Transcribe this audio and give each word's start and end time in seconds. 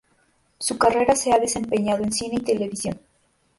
Su 0.57 0.79
carrera 0.79 1.15
se 1.15 1.31
ha 1.31 1.37
desempeñado 1.37 2.03
en 2.03 2.11
cine 2.11 2.37
y 2.37 2.43
televisión. 2.43 2.99